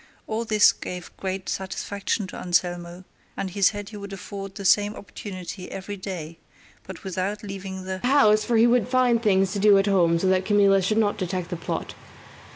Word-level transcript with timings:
All 0.25 0.45
this 0.45 0.71
gave 0.71 1.15
great 1.15 1.47
satisfaction 1.47 2.25
to 2.25 2.35
Anselmo, 2.35 3.03
and 3.37 3.51
he 3.51 3.61
said 3.61 3.89
he 3.89 3.97
would 3.97 4.13
afford 4.13 4.55
the 4.55 4.65
same 4.65 4.95
opportunity 4.95 5.71
every 5.71 5.95
day, 5.95 6.39
but 6.87 7.03
without 7.03 7.43
leaving 7.43 7.83
the 7.83 7.99
house, 7.99 8.43
for 8.43 8.57
he 8.57 8.65
would 8.65 8.87
find 8.87 9.21
things 9.21 9.53
to 9.53 9.59
do 9.59 9.77
at 9.77 9.85
home 9.85 10.17
so 10.17 10.25
that 10.25 10.43
Camilla 10.45 10.81
should 10.81 10.97
not 10.97 11.19
detect 11.19 11.51
the 11.51 11.55
plot. 11.55 11.93